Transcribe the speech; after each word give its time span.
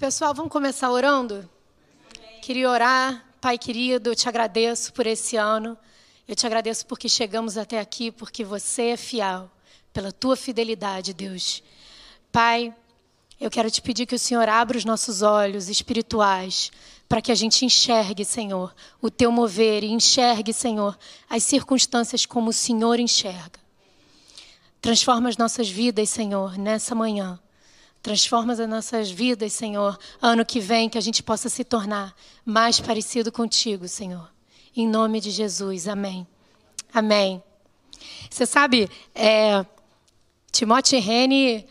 Pessoal, 0.00 0.32
vamos 0.32 0.50
começar 0.50 0.90
orando? 0.90 1.46
Queria 2.40 2.70
orar, 2.70 3.22
Pai 3.38 3.58
querido, 3.58 4.08
eu 4.08 4.16
te 4.16 4.30
agradeço 4.30 4.94
por 4.94 5.06
esse 5.06 5.36
ano. 5.36 5.76
Eu 6.26 6.34
te 6.34 6.46
agradeço 6.46 6.86
porque 6.86 7.06
chegamos 7.06 7.58
até 7.58 7.78
aqui, 7.78 8.10
porque 8.10 8.42
você 8.42 8.92
é 8.92 8.96
fiel, 8.96 9.50
pela 9.92 10.10
tua 10.10 10.36
fidelidade, 10.36 11.12
Deus. 11.12 11.62
Pai, 12.32 12.74
eu 13.38 13.50
quero 13.50 13.70
te 13.70 13.82
pedir 13.82 14.06
que 14.06 14.14
o 14.14 14.18
Senhor 14.18 14.48
abra 14.48 14.78
os 14.78 14.86
nossos 14.86 15.20
olhos 15.20 15.68
espirituais 15.68 16.72
para 17.06 17.20
que 17.20 17.30
a 17.30 17.34
gente 17.34 17.66
enxergue, 17.66 18.24
Senhor, 18.24 18.74
o 19.02 19.10
teu 19.10 19.30
mover 19.30 19.84
e 19.84 19.92
enxergue, 19.92 20.54
Senhor, 20.54 20.98
as 21.28 21.42
circunstâncias 21.42 22.24
como 22.24 22.48
o 22.48 22.54
Senhor 22.54 22.98
enxerga. 22.98 23.60
Transforma 24.80 25.28
as 25.28 25.36
nossas 25.36 25.68
vidas, 25.68 26.08
Senhor, 26.08 26.56
nessa 26.56 26.94
manhã 26.94 27.38
Transforma 28.02 28.54
as 28.54 28.58
nossas 28.60 29.10
vidas, 29.10 29.52
Senhor. 29.52 29.98
Ano 30.22 30.44
que 30.44 30.58
vem, 30.58 30.88
que 30.88 30.96
a 30.96 31.02
gente 31.02 31.22
possa 31.22 31.48
se 31.48 31.64
tornar 31.64 32.14
mais 32.44 32.80
parecido 32.80 33.30
contigo, 33.30 33.86
Senhor. 33.86 34.30
Em 34.74 34.88
nome 34.88 35.20
de 35.20 35.30
Jesus. 35.30 35.86
Amém. 35.86 36.26
Amém. 36.94 37.42
Você 38.30 38.46
sabe, 38.46 38.88
é, 39.14 39.64
Timóteo 40.50 40.96
e 40.96 41.00
Rene 41.00 41.66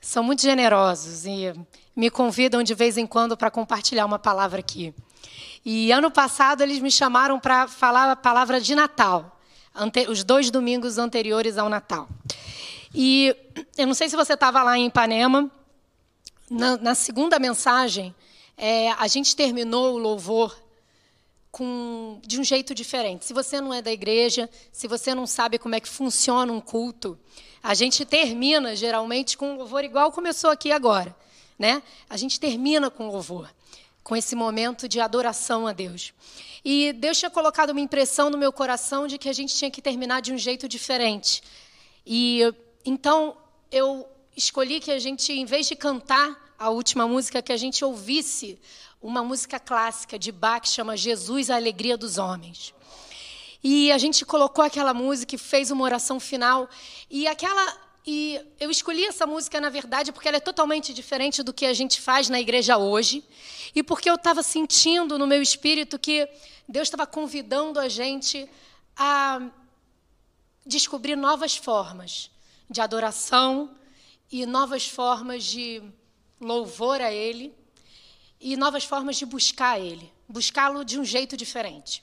são 0.00 0.22
muito 0.22 0.40
generosos 0.40 1.26
e 1.26 1.52
me 1.94 2.08
convidam 2.08 2.62
de 2.62 2.74
vez 2.74 2.96
em 2.96 3.06
quando 3.06 3.36
para 3.36 3.50
compartilhar 3.50 4.06
uma 4.06 4.18
palavra 4.18 4.60
aqui. 4.60 4.94
E 5.64 5.92
ano 5.92 6.10
passado 6.10 6.62
eles 6.62 6.78
me 6.78 6.90
chamaram 6.90 7.38
para 7.38 7.68
falar 7.68 8.10
a 8.10 8.16
palavra 8.16 8.60
de 8.60 8.74
Natal, 8.74 9.38
os 10.08 10.24
dois 10.24 10.50
domingos 10.50 10.96
anteriores 10.96 11.58
ao 11.58 11.68
Natal. 11.68 12.08
E 12.94 13.36
eu 13.76 13.86
não 13.86 13.94
sei 13.94 14.08
se 14.08 14.16
você 14.16 14.32
estava 14.32 14.62
lá 14.62 14.78
em 14.78 14.86
Ipanema, 14.86 15.50
na, 16.50 16.76
na 16.76 16.94
segunda 16.94 17.38
mensagem, 17.38 18.14
é, 18.56 18.90
a 18.92 19.06
gente 19.06 19.36
terminou 19.36 19.94
o 19.94 19.98
louvor 19.98 20.56
com, 21.50 22.20
de 22.26 22.40
um 22.40 22.44
jeito 22.44 22.74
diferente. 22.74 23.24
Se 23.24 23.32
você 23.32 23.60
não 23.60 23.72
é 23.72 23.80
da 23.80 23.92
igreja, 23.92 24.48
se 24.72 24.86
você 24.86 25.14
não 25.14 25.26
sabe 25.26 25.58
como 25.58 25.74
é 25.74 25.80
que 25.80 25.88
funciona 25.88 26.52
um 26.52 26.60
culto, 26.60 27.18
a 27.62 27.74
gente 27.74 28.04
termina 28.04 28.74
geralmente 28.76 29.36
com 29.36 29.52
um 29.52 29.56
louvor 29.56 29.84
igual 29.84 30.12
começou 30.12 30.50
aqui 30.50 30.70
agora, 30.70 31.14
né? 31.58 31.82
A 32.08 32.16
gente 32.16 32.38
termina 32.38 32.90
com 32.90 33.08
louvor, 33.08 33.52
com 34.02 34.16
esse 34.16 34.34
momento 34.34 34.88
de 34.88 35.00
adoração 35.00 35.66
a 35.66 35.72
Deus. 35.72 36.12
E 36.64 36.92
Deus 36.92 37.18
tinha 37.18 37.30
colocado 37.30 37.70
uma 37.70 37.80
impressão 37.80 38.30
no 38.30 38.38
meu 38.38 38.52
coração 38.52 39.06
de 39.06 39.18
que 39.18 39.28
a 39.28 39.32
gente 39.32 39.54
tinha 39.54 39.70
que 39.70 39.82
terminar 39.82 40.20
de 40.20 40.32
um 40.32 40.38
jeito 40.38 40.68
diferente. 40.68 41.42
E 42.06 42.42
então 42.84 43.36
eu 43.70 44.08
escolhi 44.38 44.78
que 44.78 44.92
a 44.92 44.98
gente, 44.98 45.32
em 45.32 45.44
vez 45.44 45.66
de 45.66 45.74
cantar 45.74 46.54
a 46.56 46.70
última 46.70 47.06
música, 47.08 47.42
que 47.42 47.52
a 47.52 47.56
gente 47.56 47.84
ouvisse 47.84 48.58
uma 49.02 49.22
música 49.22 49.58
clássica 49.58 50.18
de 50.18 50.30
Bach 50.30 50.62
que 50.62 50.68
chama 50.68 50.96
Jesus, 50.96 51.50
a 51.50 51.56
Alegria 51.56 51.96
dos 51.96 52.18
Homens. 52.18 52.72
E 53.62 53.90
a 53.90 53.98
gente 53.98 54.24
colocou 54.24 54.64
aquela 54.64 54.94
música 54.94 55.34
e 55.34 55.38
fez 55.38 55.72
uma 55.72 55.84
oração 55.84 56.20
final. 56.20 56.68
E 57.10 57.26
aquela. 57.26 57.88
E 58.06 58.40
eu 58.58 58.70
escolhi 58.70 59.04
essa 59.04 59.26
música, 59.26 59.60
na 59.60 59.68
verdade, 59.68 60.12
porque 60.12 60.28
ela 60.28 60.38
é 60.38 60.40
totalmente 60.40 60.94
diferente 60.94 61.42
do 61.42 61.52
que 61.52 61.66
a 61.66 61.74
gente 61.74 62.00
faz 62.00 62.28
na 62.28 62.40
igreja 62.40 62.78
hoje. 62.78 63.24
E 63.74 63.82
porque 63.82 64.08
eu 64.08 64.14
estava 64.14 64.42
sentindo 64.42 65.18
no 65.18 65.26
meu 65.26 65.42
espírito 65.42 65.98
que 65.98 66.28
Deus 66.68 66.86
estava 66.86 67.06
convidando 67.06 67.78
a 67.78 67.88
gente 67.88 68.48
a 68.96 69.42
descobrir 70.64 71.16
novas 71.16 71.56
formas 71.56 72.30
de 72.70 72.80
adoração, 72.80 73.70
e 74.30 74.44
novas 74.46 74.86
formas 74.88 75.44
de 75.44 75.82
louvor 76.40 77.00
a 77.00 77.12
Ele 77.12 77.54
e 78.40 78.56
novas 78.56 78.84
formas 78.84 79.16
de 79.16 79.26
buscar 79.26 79.80
Ele, 79.80 80.12
buscá-lo 80.28 80.84
de 80.84 80.98
um 80.98 81.04
jeito 81.04 81.36
diferente. 81.36 82.02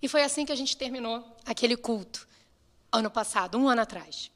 E 0.00 0.08
foi 0.08 0.22
assim 0.22 0.46
que 0.46 0.52
a 0.52 0.56
gente 0.56 0.76
terminou 0.76 1.36
aquele 1.44 1.76
culto, 1.76 2.26
ano 2.92 3.10
passado, 3.10 3.58
um 3.58 3.68
ano 3.68 3.82
atrás. 3.82 4.30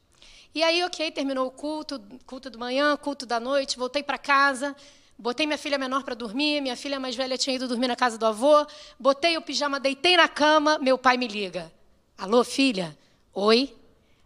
E 0.55 0.63
aí, 0.63 0.85
ok, 0.85 1.11
terminou 1.11 1.47
o 1.47 1.51
culto, 1.51 2.03
culto 2.27 2.51
da 2.51 2.59
manhã, 2.59 2.97
culto 2.97 3.25
da 3.25 3.41
noite, 3.41 3.79
voltei 3.79 4.03
para 4.03 4.19
casa, 4.19 4.77
botei 5.19 5.47
minha 5.47 5.57
filha 5.57 5.79
menor 5.79 6.03
para 6.03 6.15
dormir, 6.15 6.61
minha 6.61 6.77
filha 6.77 7.01
mais 7.01 7.15
velha 7.15 7.39
tinha 7.39 7.57
ido 7.57 7.67
dormir 7.67 7.89
na 7.89 7.97
casa 7.97 8.19
do 8.19 8.27
avô, 8.27 8.67
botei 8.99 9.39
o 9.39 9.43
pijama, 9.43 9.81
deitei 9.81 10.17
na 10.17 10.29
cama, 10.29 10.79
meu 10.79 10.99
pai 10.99 11.17
me 11.17 11.27
liga. 11.27 11.73
Alô, 12.19 12.45
filha? 12.45 12.97
Oi? 13.33 13.75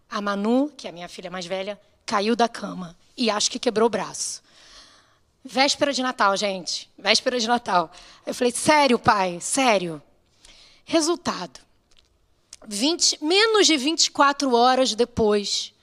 A 0.09 0.19
Manu, 0.19 0.69
que 0.75 0.87
é 0.87 0.89
a 0.89 0.93
minha 0.93 1.07
filha 1.07 1.31
mais 1.31 1.45
velha, 1.45 1.79
caiu 2.07 2.35
da 2.35 2.47
cama 2.47 2.97
e 3.15 3.29
acho 3.29 3.51
que 3.51 3.59
quebrou 3.59 3.85
o 3.87 3.89
braço. 3.89 4.41
Véspera 5.43 5.93
de 5.93 6.01
Natal, 6.01 6.35
gente. 6.35 6.89
Véspera 6.97 7.39
de 7.39 7.47
Natal. 7.47 7.91
Eu 8.25 8.33
falei, 8.33 8.51
sério, 8.51 8.97
pai? 8.97 9.39
Sério. 9.39 10.01
Resultado. 10.85 11.59
20, 12.67 13.23
menos 13.23 13.67
de 13.67 13.77
24 13.77 14.53
horas 14.53 14.95
depois 14.95 15.73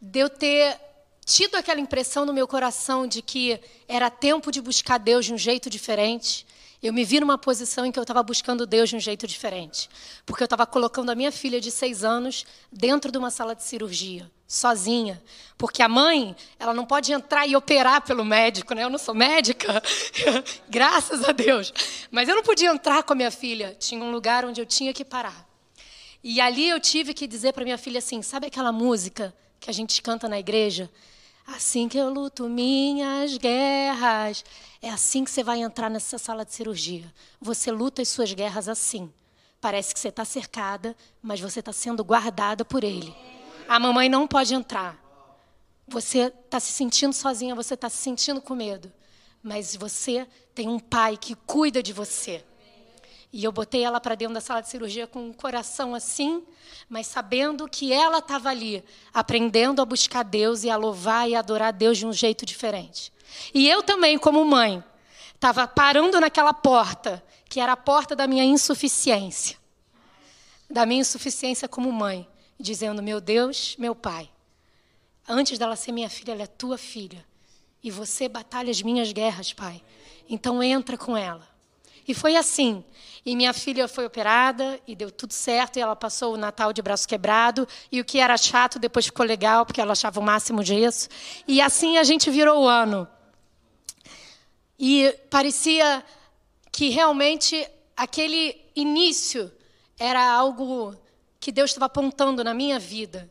de 0.00 0.20
eu 0.20 0.28
ter 0.28 0.78
tido 1.24 1.56
aquela 1.56 1.80
impressão 1.80 2.24
no 2.24 2.32
meu 2.32 2.46
coração 2.46 3.06
de 3.06 3.22
que 3.22 3.58
era 3.88 4.10
tempo 4.10 4.52
de 4.52 4.60
buscar 4.60 4.98
Deus 4.98 5.24
de 5.24 5.34
um 5.34 5.38
jeito 5.38 5.68
diferente, 5.68 6.45
eu 6.82 6.92
me 6.92 7.04
vi 7.04 7.20
numa 7.20 7.38
posição 7.38 7.86
em 7.86 7.92
que 7.92 7.98
eu 7.98 8.02
estava 8.02 8.22
buscando 8.22 8.66
Deus 8.66 8.90
de 8.90 8.96
um 8.96 9.00
jeito 9.00 9.26
diferente. 9.26 9.88
Porque 10.24 10.42
eu 10.42 10.46
estava 10.46 10.66
colocando 10.66 11.10
a 11.10 11.14
minha 11.14 11.32
filha 11.32 11.60
de 11.60 11.70
seis 11.70 12.04
anos 12.04 12.44
dentro 12.70 13.10
de 13.10 13.18
uma 13.18 13.30
sala 13.30 13.54
de 13.54 13.62
cirurgia, 13.62 14.30
sozinha. 14.46 15.22
Porque 15.56 15.82
a 15.82 15.88
mãe, 15.88 16.36
ela 16.58 16.74
não 16.74 16.84
pode 16.84 17.12
entrar 17.12 17.46
e 17.46 17.56
operar 17.56 18.02
pelo 18.02 18.24
médico, 18.24 18.74
né? 18.74 18.84
Eu 18.84 18.90
não 18.90 18.98
sou 18.98 19.14
médica, 19.14 19.82
graças 20.68 21.26
a 21.26 21.32
Deus. 21.32 21.72
Mas 22.10 22.28
eu 22.28 22.34
não 22.34 22.42
podia 22.42 22.70
entrar 22.70 23.02
com 23.02 23.12
a 23.14 23.16
minha 23.16 23.30
filha. 23.30 23.74
Tinha 23.78 24.02
um 24.02 24.10
lugar 24.10 24.44
onde 24.44 24.60
eu 24.60 24.66
tinha 24.66 24.92
que 24.92 25.04
parar. 25.04 25.46
E 26.22 26.40
ali 26.40 26.68
eu 26.68 26.80
tive 26.80 27.14
que 27.14 27.26
dizer 27.26 27.52
para 27.52 27.64
minha 27.64 27.78
filha 27.78 27.98
assim: 27.98 28.20
sabe 28.20 28.48
aquela 28.48 28.72
música 28.72 29.34
que 29.58 29.70
a 29.70 29.72
gente 29.72 30.02
canta 30.02 30.28
na 30.28 30.38
igreja? 30.38 30.90
Assim 31.46 31.88
que 31.88 31.96
eu 31.96 32.12
luto 32.12 32.48
minhas 32.48 33.36
guerras. 33.38 34.44
É 34.82 34.90
assim 34.90 35.24
que 35.24 35.30
você 35.30 35.44
vai 35.44 35.60
entrar 35.60 35.88
nessa 35.88 36.18
sala 36.18 36.44
de 36.44 36.52
cirurgia. 36.52 37.12
Você 37.40 37.70
luta 37.70 38.02
as 38.02 38.08
suas 38.08 38.32
guerras 38.32 38.68
assim. 38.68 39.12
Parece 39.60 39.94
que 39.94 40.00
você 40.00 40.08
está 40.08 40.24
cercada, 40.24 40.96
mas 41.22 41.40
você 41.40 41.60
está 41.60 41.72
sendo 41.72 42.04
guardada 42.04 42.64
por 42.64 42.82
ele. 42.82 43.14
A 43.68 43.78
mamãe 43.78 44.08
não 44.08 44.26
pode 44.26 44.54
entrar. 44.54 45.00
Você 45.86 46.32
está 46.44 46.58
se 46.58 46.72
sentindo 46.72 47.12
sozinha, 47.12 47.54
você 47.54 47.74
está 47.74 47.88
se 47.88 47.98
sentindo 47.98 48.40
com 48.40 48.54
medo. 48.54 48.92
Mas 49.40 49.76
você 49.76 50.26
tem 50.52 50.68
um 50.68 50.80
pai 50.80 51.16
que 51.16 51.34
cuida 51.34 51.80
de 51.80 51.92
você. 51.92 52.44
E 53.36 53.44
eu 53.44 53.52
botei 53.52 53.84
ela 53.84 54.00
para 54.00 54.14
dentro 54.14 54.32
da 54.32 54.40
sala 54.40 54.62
de 54.62 54.70
cirurgia 54.70 55.06
com 55.06 55.28
um 55.28 55.30
coração 55.30 55.94
assim, 55.94 56.42
mas 56.88 57.06
sabendo 57.06 57.68
que 57.68 57.92
ela 57.92 58.16
estava 58.16 58.48
ali, 58.48 58.82
aprendendo 59.12 59.82
a 59.82 59.84
buscar 59.84 60.22
Deus 60.22 60.64
e 60.64 60.70
a 60.70 60.76
louvar 60.78 61.28
e 61.28 61.34
adorar 61.34 61.70
Deus 61.70 61.98
de 61.98 62.06
um 62.06 62.14
jeito 62.14 62.46
diferente. 62.46 63.12
E 63.52 63.68
eu 63.68 63.82
também, 63.82 64.16
como 64.16 64.42
mãe, 64.42 64.82
estava 65.34 65.68
parando 65.68 66.18
naquela 66.18 66.54
porta, 66.54 67.22
que 67.46 67.60
era 67.60 67.72
a 67.72 67.76
porta 67.76 68.16
da 68.16 68.26
minha 68.26 68.42
insuficiência. 68.42 69.58
Da 70.70 70.86
minha 70.86 71.02
insuficiência 71.02 71.68
como 71.68 71.92
mãe, 71.92 72.26
dizendo: 72.58 73.02
Meu 73.02 73.20
Deus, 73.20 73.76
meu 73.78 73.94
pai, 73.94 74.30
antes 75.28 75.58
dela 75.58 75.76
ser 75.76 75.92
minha 75.92 76.08
filha, 76.08 76.32
ela 76.32 76.44
é 76.44 76.46
tua 76.46 76.78
filha. 76.78 77.22
E 77.82 77.90
você 77.90 78.30
batalha 78.30 78.70
as 78.70 78.80
minhas 78.80 79.12
guerras, 79.12 79.52
pai. 79.52 79.82
Então 80.26 80.62
entra 80.62 80.96
com 80.96 81.14
ela. 81.14 81.54
E 82.06 82.14
foi 82.14 82.36
assim. 82.36 82.84
E 83.24 83.34
minha 83.34 83.52
filha 83.52 83.88
foi 83.88 84.06
operada 84.06 84.80
e 84.86 84.94
deu 84.94 85.10
tudo 85.10 85.32
certo. 85.32 85.76
E 85.76 85.80
ela 85.80 85.96
passou 85.96 86.34
o 86.34 86.36
Natal 86.36 86.72
de 86.72 86.80
braço 86.80 87.08
quebrado. 87.08 87.66
E 87.90 88.00
o 88.00 88.04
que 88.04 88.18
era 88.18 88.36
chato 88.36 88.78
depois 88.78 89.06
ficou 89.06 89.26
legal, 89.26 89.66
porque 89.66 89.80
ela 89.80 89.92
achava 89.92 90.20
o 90.20 90.22
máximo 90.22 90.62
disso. 90.62 91.08
E 91.46 91.60
assim 91.60 91.98
a 91.98 92.04
gente 92.04 92.30
virou 92.30 92.62
o 92.62 92.68
ano. 92.68 93.08
E 94.78 95.12
parecia 95.30 96.04
que 96.70 96.90
realmente 96.90 97.66
aquele 97.96 98.56
início 98.76 99.50
era 99.98 100.22
algo 100.30 100.94
que 101.40 101.50
Deus 101.50 101.70
estava 101.70 101.86
apontando 101.86 102.44
na 102.44 102.52
minha 102.52 102.78
vida, 102.78 103.30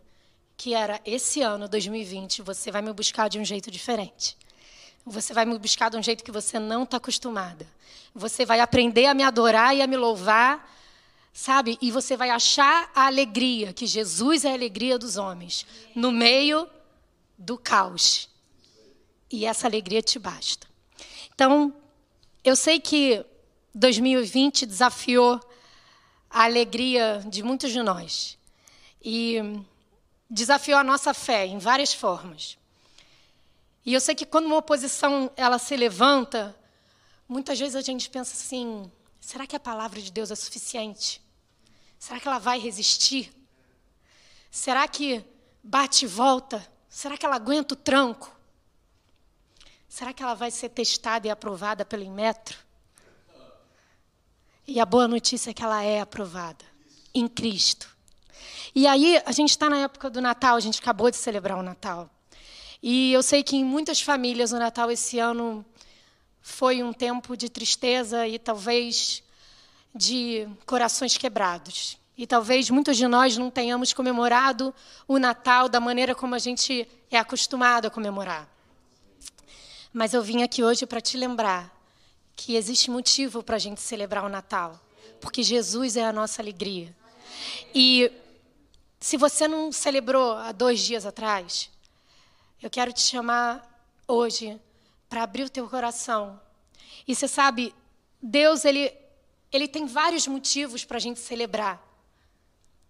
que 0.58 0.74
era 0.74 1.00
esse 1.06 1.42
ano, 1.42 1.68
2020, 1.68 2.42
você 2.42 2.72
vai 2.72 2.82
me 2.82 2.92
buscar 2.92 3.30
de 3.30 3.38
um 3.38 3.46
jeito 3.46 3.70
diferente. 3.70 4.36
Você 5.06 5.34
vai 5.34 5.46
me 5.46 5.58
buscar 5.60 5.90
de 5.90 5.98
um 5.98 6.02
jeito 6.02 6.24
que 6.24 6.32
você 6.32 6.58
não 6.58 6.84
está 6.84 6.98
acostumada. 6.98 7.68
Você 8.14 8.44
vai 8.46 8.60
aprender 8.60 9.06
a 9.06 9.14
me 9.14 9.22
adorar 9.22 9.76
e 9.76 9.82
a 9.82 9.88
me 9.88 9.96
louvar, 9.96 10.68
sabe? 11.32 11.78
E 11.82 11.92
você 11.92 12.18
vai 12.18 12.32
achar 12.32 12.90
a 12.96 13.06
alegria, 13.06 13.72
que 13.72 13.86
Jesus 13.86 14.46
é 14.46 14.52
a 14.52 14.54
alegria 14.54 14.98
dos 14.98 15.16
homens, 15.18 15.66
no 15.94 16.12
meio 16.12 16.68
do 17.38 17.58
caos. 17.58 18.30
E 19.30 19.46
essa 19.46 19.68
alegria 19.68 20.02
te 20.02 20.18
basta. 20.18 20.66
Então, 21.36 21.74
eu 22.44 22.56
sei 22.56 22.80
que 22.80 23.24
2020 23.76 24.66
desafiou 24.66 25.40
a 26.30 26.46
alegria 26.46 27.22
de 27.28 27.44
muitos 27.44 27.72
de 27.72 27.84
nós. 27.84 28.38
E 29.04 29.38
desafiou 30.30 30.80
a 30.80 30.84
nossa 30.84 31.14
fé 31.14 31.46
em 31.46 31.60
várias 31.60 31.94
formas. 31.94 32.58
E 33.86 33.94
eu 33.94 34.02
sei 34.02 34.16
que 34.16 34.26
quando 34.26 34.48
uma 34.48 34.58
oposição 34.58 35.32
ela 35.38 35.60
se 35.60 35.78
levanta, 35.78 36.58
muitas 37.30 37.60
vezes 37.60 37.76
a 37.76 37.82
gente 37.82 38.10
pensa 38.10 38.34
assim: 38.34 38.92
será 39.20 39.46
que 39.46 39.56
a 39.56 39.60
palavra 39.60 40.02
de 40.02 40.12
Deus 40.12 40.32
é 40.32 40.36
suficiente? 40.36 41.22
Será 42.00 42.20
que 42.20 42.28
ela 42.28 42.40
vai 42.40 42.60
resistir? 42.60 43.32
Será 44.50 44.88
que 44.88 45.24
bate 45.64 46.06
e 46.06 46.08
volta? 46.08 46.68
Será 46.90 47.16
que 47.16 47.26
ela 47.26 47.36
aguenta 47.36 47.74
o 47.74 47.78
tranco? 47.78 48.34
Será 49.88 50.14
que 50.14 50.24
ela 50.24 50.34
vai 50.34 50.50
ser 50.50 50.70
testada 50.70 51.28
e 51.28 51.30
aprovada 51.30 51.86
pelo 51.86 52.04
Inmetro? 52.04 52.58
E 54.68 54.80
a 54.80 54.86
boa 54.86 55.08
notícia 55.08 55.52
é 55.52 55.54
que 55.54 55.64
ela 55.64 55.84
é 55.84 56.02
aprovada 56.02 56.66
em 57.14 57.28
Cristo. 57.28 57.96
E 58.74 58.88
aí, 58.88 59.22
a 59.26 59.32
gente 59.32 59.52
está 59.52 59.70
na 59.70 59.78
época 59.78 60.10
do 60.10 60.20
Natal, 60.20 60.56
a 60.56 60.60
gente 60.60 60.80
acabou 60.82 61.10
de 61.10 61.18
celebrar 61.18 61.58
o 61.58 61.64
Natal. 61.64 62.10
E 62.88 63.12
eu 63.14 63.24
sei 63.24 63.42
que 63.42 63.56
em 63.56 63.66
muitas 63.66 64.00
famílias 64.00 64.52
o 64.52 64.60
Natal 64.60 64.92
esse 64.92 65.18
ano 65.18 65.66
foi 66.40 66.84
um 66.84 66.94
tempo 66.94 67.36
de 67.36 67.50
tristeza 67.50 68.28
e 68.28 68.38
talvez 68.38 69.24
de 69.96 70.48
corações 70.68 71.18
quebrados. 71.18 71.98
E 72.16 72.28
talvez 72.28 72.70
muitos 72.70 72.96
de 72.96 73.08
nós 73.08 73.38
não 73.38 73.50
tenhamos 73.50 73.92
comemorado 73.92 74.72
o 75.08 75.18
Natal 75.18 75.68
da 75.68 75.80
maneira 75.80 76.14
como 76.14 76.36
a 76.36 76.38
gente 76.38 76.88
é 77.10 77.18
acostumado 77.18 77.88
a 77.88 77.90
comemorar. 77.90 78.48
Mas 79.92 80.14
eu 80.14 80.22
vim 80.22 80.44
aqui 80.44 80.64
hoje 80.64 80.86
para 80.86 81.02
te 81.02 81.18
lembrar 81.18 81.76
que 82.36 82.56
existe 82.56 82.92
motivo 82.92 83.42
para 83.42 83.56
a 83.56 83.60
gente 83.60 83.82
celebrar 83.82 84.24
o 84.24 84.30
Natal, 84.30 84.80
porque 85.20 85.42
Jesus 85.42 85.98
é 85.98 86.06
a 86.06 86.14
nossa 86.14 86.40
alegria. 86.40 86.96
E 87.74 88.12
se 89.00 89.18
você 89.18 89.48
não 89.48 89.72
celebrou 89.72 90.34
há 90.34 90.52
dois 90.52 90.82
dias 90.82 91.04
atrás, 91.04 91.74
eu 92.66 92.70
quero 92.72 92.92
te 92.92 93.02
chamar 93.02 93.64
hoje 94.08 94.60
para 95.08 95.22
abrir 95.22 95.44
o 95.44 95.50
teu 95.50 95.70
coração. 95.70 96.42
E 97.08 97.14
você 97.14 97.28
sabe, 97.28 97.76
Deus 98.20 98.66
ele 98.66 98.92
ele 99.52 99.68
tem 99.68 99.86
vários 99.86 100.26
motivos 100.26 100.84
para 100.84 100.98
a 100.98 101.00
gente 101.00 101.20
celebrar 101.20 101.80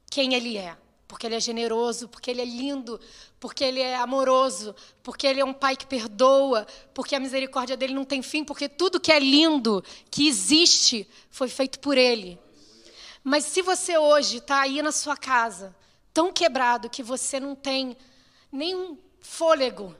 quem 0.10 0.33
Ele 0.33 0.57
é 0.57 0.77
porque 1.07 1.27
ele 1.27 1.36
é 1.36 1.39
generoso, 1.39 2.07
porque 2.07 2.31
ele 2.31 2.42
é 2.42 2.45
lindo, 2.45 3.00
porque 3.39 3.63
ele 3.63 3.80
é 3.80 3.95
amoroso, 3.95 4.75
porque 5.04 5.27
ele 5.27 5.39
é 5.39 5.45
um 5.45 5.54
pai 5.54 5.75
que 5.77 5.86
perdoa, 5.86 6.66
porque 6.94 7.16
a 7.16 7.19
misericórdia 7.19 7.77
dele 7.77 7.94
não 7.94 8.04
tem 8.04 8.24
fim, 8.24 8.44
porque 8.44 8.68
tudo 8.68 9.00
que 9.00 9.12
é 9.12 9.19
lindo, 9.19 9.83
que 10.10 10.27
existe, 10.27 11.07
foi 11.30 11.48
feito 11.48 11.80
por 11.80 11.95
ele. 11.95 12.39
Mas 13.24 13.44
se 13.45 13.62
você 13.62 13.98
hoje 13.98 14.38
está 14.38 14.62
aí 14.62 14.81
na 14.81 14.92
sua 14.92 15.16
casa, 15.16 15.75
tão 16.12 16.33
quebrado 16.33 16.89
que 16.89 17.04
você 17.04 17.39
não 17.39 17.56
tem 17.56 17.95
nenhum 18.51 18.98
fôlego 19.25 19.95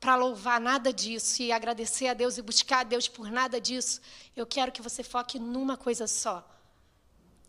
para 0.00 0.16
louvar 0.16 0.60
nada 0.60 0.92
disso 0.92 1.42
e 1.42 1.52
agradecer 1.52 2.06
a 2.06 2.14
Deus 2.14 2.38
e 2.38 2.42
buscar 2.42 2.80
a 2.80 2.84
Deus 2.84 3.06
por 3.06 3.30
nada 3.30 3.60
disso, 3.60 4.00
eu 4.34 4.46
quero 4.46 4.72
que 4.72 4.80
você 4.80 5.02
foque 5.02 5.38
numa 5.38 5.76
coisa 5.76 6.06
só. 6.06 6.48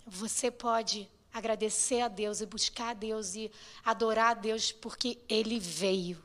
Você 0.05 0.51
pode 0.51 1.07
agradecer 1.33 2.01
a 2.01 2.09
Deus 2.09 2.41
e 2.41 2.45
buscar 2.45 2.89
a 2.89 2.93
Deus 2.93 3.35
e 3.35 3.49
adorar 3.85 4.31
a 4.31 4.33
Deus 4.33 4.71
porque 4.71 5.17
Ele 5.29 5.59
veio. 5.59 6.21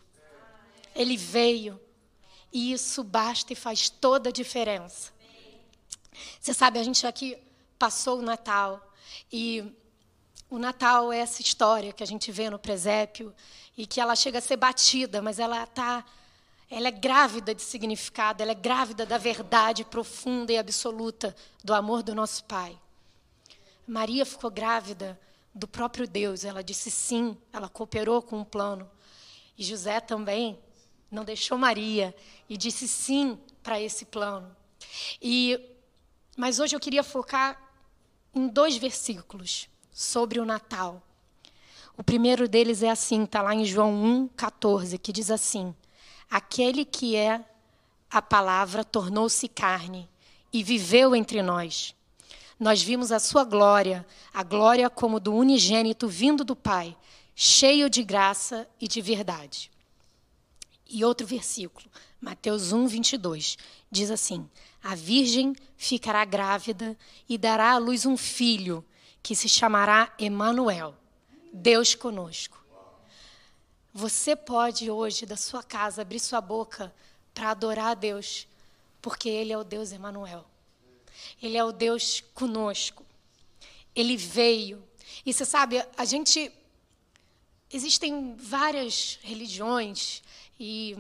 Ele 0.95 1.17
veio. 1.17 1.81
E 2.53 2.73
isso 2.73 3.05
basta 3.05 3.53
e 3.53 3.57
faz 3.57 3.89
toda 3.89 4.31
a 4.31 4.33
diferença. 4.33 5.13
Você 6.41 6.55
sabe, 6.55 6.79
a 6.79 6.83
gente 6.83 7.07
aqui 7.07 7.39
passou 7.79 8.19
o 8.19 8.23
Natal 8.23 8.93
e 9.31 9.73
o 10.49 10.59
Natal 10.59 11.13
é 11.13 11.19
essa 11.19 11.43
história 11.43 11.93
que 11.93 12.03
a 12.03 12.07
gente 12.07 12.31
vê 12.31 12.49
no 12.49 12.59
presépio 12.59 13.35
e 13.77 13.87
que 13.87 14.01
ela 14.01 14.15
chega 14.15 14.39
a 14.39 14.43
ser 14.43 14.57
batida, 14.57 15.21
mas 15.21 15.39
ela 15.39 15.63
está 15.63 16.05
ela 16.69 16.89
é 16.89 16.91
grávida 16.91 17.55
de 17.55 17.63
significado, 17.63 18.43
ela 18.43 18.51
é 18.51 18.55
grávida 18.55 19.07
da 19.07 19.17
verdade 19.17 19.85
profunda 19.85 20.53
e 20.53 20.59
absoluta 20.59 21.35
do 21.63 21.73
amor 21.73 22.03
do 22.03 22.13
nosso 22.13 22.43
Pai. 22.45 22.77
Maria 23.87 24.27
ficou 24.27 24.51
grávida 24.51 25.19
do 25.55 25.69
próprio 25.69 26.09
Deus. 26.09 26.45
Ela 26.45 26.65
disse 26.65 26.91
sim, 26.91 27.37
ela 27.53 27.69
cooperou 27.69 28.21
com 28.21 28.41
o 28.41 28.45
plano. 28.45 28.91
E 29.57 29.63
José 29.63 30.01
também 30.01 30.59
não 31.09 31.25
deixou 31.25 31.57
Maria 31.57 32.15
e 32.49 32.57
disse 32.57 32.89
sim 32.89 33.39
para 33.63 33.81
esse 33.81 34.05
plano. 34.05 34.55
E 35.23 35.59
mas 36.37 36.59
hoje 36.59 36.77
eu 36.77 36.81
queria 36.81 37.03
focar 37.03 37.59
em 38.35 38.47
dois 38.47 38.77
versículos 38.77 39.69
sobre 39.97 40.39
o 40.39 40.45
Natal. 40.45 41.03
O 41.97 42.05
primeiro 42.05 42.47
deles 42.47 42.83
é 42.83 42.91
assim, 42.91 43.25
está 43.25 43.41
lá 43.41 43.55
em 43.55 43.65
João 43.65 43.95
1, 43.95 44.29
14, 44.37 44.99
que 44.99 45.11
diz 45.11 45.31
assim: 45.31 45.75
Aquele 46.31 46.85
que 46.85 47.17
é 47.17 47.43
a 48.11 48.21
palavra 48.21 48.85
tornou-se 48.85 49.49
carne 49.49 50.07
e 50.53 50.63
viveu 50.63 51.17
entre 51.17 51.41
nós. 51.41 51.95
Nós 52.61 52.83
vimos 52.83 53.11
a 53.11 53.19
sua 53.19 53.43
glória, 53.43 54.07
a 54.35 54.43
glória 54.43 54.91
como 54.91 55.19
do 55.19 55.35
unigênito 55.35 56.07
vindo 56.07 56.45
do 56.45 56.55
Pai, 56.55 56.95
cheio 57.35 57.89
de 57.89 58.03
graça 58.03 58.69
e 58.79 58.87
de 58.87 59.01
verdade. 59.01 59.71
E 60.87 61.07
outro 61.07 61.27
versículo, 61.27 61.87
Mateus 62.21 62.71
1, 62.71 62.87
22, 62.87 63.57
diz 63.91 64.11
assim: 64.11 64.47
A 64.85 64.95
virgem 64.95 65.57
ficará 65.75 66.23
grávida 66.27 66.95
e 67.27 67.39
dará 67.39 67.73
à 67.73 67.79
luz 67.79 68.05
um 68.05 68.17
filho, 68.17 68.85
que 69.27 69.35
se 69.35 69.49
chamará 69.49 70.15
Emanuel, 70.21 70.95
Deus 71.53 71.97
conosco. 71.97 72.65
Você 73.93 74.37
pode 74.37 74.89
hoje, 74.89 75.27
da 75.27 75.37
sua 75.37 75.65
casa, 75.65 76.03
abrir 76.03 76.21
sua 76.21 76.41
boca 76.41 76.95
para 77.35 77.51
adorar 77.51 77.89
a 77.89 77.95
Deus, 77.95 78.47
porque 79.03 79.29
Ele 79.29 79.53
é 79.53 79.59
o 79.59 79.65
Deus 79.65 79.91
Emanuel. 79.91 80.47
Ele 81.43 81.57
é 81.57 81.65
o 81.65 81.73
Deus 81.73 82.23
conosco. 82.35 83.05
Ele 83.97 84.17
veio. 84.17 84.81
E 85.25 85.33
você 85.33 85.45
sabe, 85.45 85.85
a 85.97 86.05
gente. 86.05 86.53
Existem 87.69 88.37
várias 88.37 89.19
religiões 89.23 90.23
e 90.57 90.97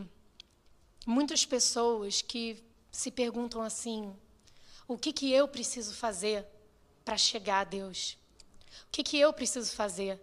muitas 1.07 1.47
pessoas 1.47 2.23
que 2.23 2.61
se 2.91 3.13
perguntam 3.13 3.63
assim: 3.63 4.13
o 4.89 4.99
que, 4.99 5.13
que 5.13 5.31
eu 5.31 5.47
preciso 5.47 5.95
fazer 5.95 6.56
para 7.07 7.17
chegar 7.17 7.61
a 7.61 7.65
Deus? 7.65 8.19
O 8.83 8.91
que, 8.91 9.05
que 9.05 9.17
eu 9.17 9.33
preciso 9.33 9.71
fazer? 9.73 10.21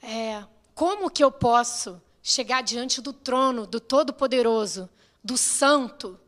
É, 0.00 0.44
como 0.72 1.10
que 1.10 1.22
eu 1.22 1.32
posso 1.32 2.00
chegar 2.22 2.62
diante 2.62 3.02
do 3.02 3.12
trono 3.12 3.66
do 3.66 3.80
Todo-Poderoso, 3.80 4.88
do 5.22 5.36
Santo, 5.36 6.18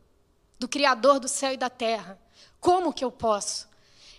do 0.59 0.67
Criador 0.67 1.21
do 1.21 1.29
céu 1.29 1.53
e 1.53 1.57
da 1.57 1.69
terra? 1.69 2.19
Como 2.59 2.91
que 2.91 3.05
eu 3.05 3.11
posso? 3.11 3.69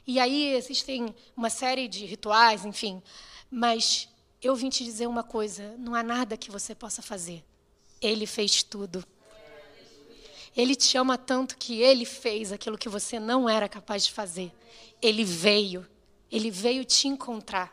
E 0.06 0.18
aí 0.18 0.54
existem 0.54 1.14
uma 1.36 1.50
série 1.50 1.86
de 1.88 2.06
rituais, 2.06 2.64
enfim. 2.64 3.02
Mas 3.50 4.08
eu 4.40 4.56
vim 4.56 4.70
te 4.70 4.82
dizer 4.82 5.06
uma 5.06 5.22
coisa: 5.22 5.76
não 5.76 5.94
há 5.94 6.02
nada 6.02 6.38
que 6.38 6.50
você 6.50 6.74
possa 6.74 7.02
fazer. 7.02 7.44
Ele 8.00 8.24
fez 8.24 8.62
tudo. 8.62 9.04
Ele 10.58 10.74
te 10.74 10.98
ama 10.98 11.16
tanto 11.16 11.56
que 11.56 11.80
ele 11.80 12.04
fez 12.04 12.50
aquilo 12.50 12.76
que 12.76 12.88
você 12.88 13.20
não 13.20 13.48
era 13.48 13.68
capaz 13.68 14.04
de 14.04 14.12
fazer. 14.12 14.52
Ele 15.00 15.22
veio. 15.22 15.86
Ele 16.32 16.50
veio 16.50 16.84
te 16.84 17.06
encontrar. 17.06 17.72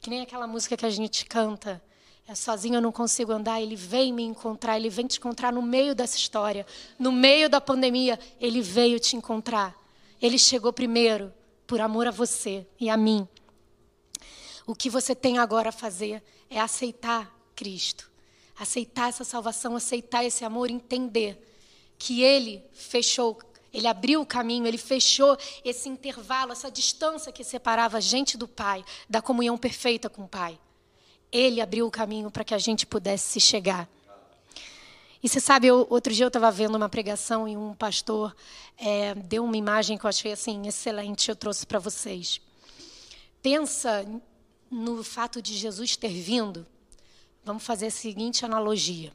Que 0.00 0.08
nem 0.08 0.22
aquela 0.22 0.46
música 0.46 0.74
que 0.74 0.86
a 0.86 0.90
gente 0.90 1.26
canta. 1.26 1.82
É 2.26 2.34
sozinho 2.34 2.76
eu 2.76 2.80
não 2.80 2.90
consigo 2.90 3.32
andar, 3.32 3.60
ele 3.60 3.76
vem 3.76 4.14
me 4.14 4.22
encontrar, 4.22 4.78
ele 4.78 4.88
vem 4.88 5.06
te 5.06 5.18
encontrar 5.18 5.52
no 5.52 5.60
meio 5.60 5.94
dessa 5.94 6.16
história, 6.16 6.64
no 6.98 7.12
meio 7.12 7.50
da 7.50 7.60
pandemia, 7.60 8.18
ele 8.40 8.62
veio 8.62 8.98
te 8.98 9.14
encontrar. 9.14 9.76
Ele 10.20 10.38
chegou 10.38 10.72
primeiro 10.72 11.34
por 11.66 11.82
amor 11.82 12.06
a 12.06 12.10
você 12.10 12.66
e 12.80 12.88
a 12.88 12.96
mim. 12.96 13.28
O 14.66 14.74
que 14.74 14.88
você 14.88 15.14
tem 15.14 15.36
agora 15.36 15.68
a 15.68 15.72
fazer 15.72 16.22
é 16.48 16.58
aceitar 16.58 17.36
Cristo, 17.54 18.10
aceitar 18.58 19.10
essa 19.10 19.24
salvação, 19.24 19.76
aceitar 19.76 20.24
esse 20.24 20.46
amor, 20.46 20.70
entender 20.70 21.51
que 22.02 22.20
Ele 22.20 22.60
fechou, 22.72 23.38
Ele 23.72 23.86
abriu 23.86 24.20
o 24.20 24.26
caminho, 24.26 24.66
Ele 24.66 24.76
fechou 24.76 25.38
esse 25.64 25.88
intervalo, 25.88 26.50
essa 26.50 26.68
distância 26.68 27.30
que 27.30 27.44
separava 27.44 27.98
a 27.98 28.00
gente 28.00 28.36
do 28.36 28.48
Pai, 28.48 28.84
da 29.08 29.22
comunhão 29.22 29.56
perfeita 29.56 30.10
com 30.10 30.24
o 30.24 30.28
Pai. 30.28 30.58
Ele 31.30 31.60
abriu 31.60 31.86
o 31.86 31.92
caminho 31.92 32.28
para 32.28 32.42
que 32.42 32.54
a 32.54 32.58
gente 32.58 32.84
pudesse 32.86 33.34
se 33.34 33.40
chegar. 33.40 33.88
E 35.22 35.28
você 35.28 35.38
sabe, 35.38 35.68
eu, 35.68 35.86
outro 35.88 36.12
dia 36.12 36.24
eu 36.24 36.28
estava 36.28 36.50
vendo 36.50 36.74
uma 36.74 36.88
pregação 36.88 37.46
e 37.46 37.56
um 37.56 37.72
pastor 37.72 38.34
é, 38.76 39.14
deu 39.14 39.44
uma 39.44 39.56
imagem 39.56 39.96
que 39.96 40.04
eu 40.04 40.08
achei 40.08 40.32
assim 40.32 40.66
excelente, 40.66 41.28
eu 41.28 41.36
trouxe 41.36 41.64
para 41.64 41.78
vocês. 41.78 42.40
Pensa 43.40 44.04
no 44.68 45.04
fato 45.04 45.40
de 45.40 45.56
Jesus 45.56 45.96
ter 45.96 46.12
vindo. 46.12 46.66
Vamos 47.44 47.62
fazer 47.62 47.86
a 47.86 47.90
seguinte 47.92 48.44
analogia. 48.44 49.12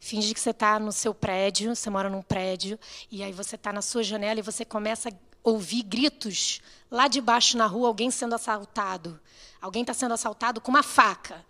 Finge 0.00 0.32
que 0.32 0.40
você 0.40 0.50
está 0.50 0.78
no 0.78 0.90
seu 0.90 1.14
prédio, 1.14 1.76
você 1.76 1.90
mora 1.90 2.08
num 2.08 2.22
prédio, 2.22 2.80
e 3.10 3.22
aí 3.22 3.32
você 3.32 3.54
está 3.54 3.70
na 3.70 3.82
sua 3.82 4.02
janela 4.02 4.40
e 4.40 4.42
você 4.42 4.64
começa 4.64 5.10
a 5.10 5.12
ouvir 5.44 5.82
gritos 5.82 6.62
lá 6.90 7.06
de 7.06 7.20
baixo 7.20 7.56
na 7.58 7.66
rua, 7.66 7.88
alguém 7.88 8.10
sendo 8.10 8.34
assaltado. 8.34 9.20
Alguém 9.60 9.82
está 9.82 9.92
sendo 9.92 10.14
assaltado 10.14 10.60
com 10.60 10.70
uma 10.70 10.82
faca. 10.82 11.44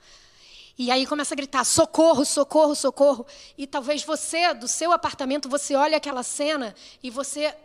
E 0.77 0.91
aí 0.91 1.07
começa 1.07 1.33
a 1.33 1.37
gritar: 1.37 1.65
socorro, 1.65 2.25
socorro, 2.25 2.75
socorro. 2.75 3.25
E 3.57 3.67
talvez 3.67 4.03
você, 4.03 4.53
do 4.53 4.67
seu 4.67 4.91
apartamento, 4.93 5.49
você 5.49 5.77
olha 5.77 5.97
aquela 5.97 6.23
cena 6.23 6.75
e 7.03 7.09
você 7.09 7.57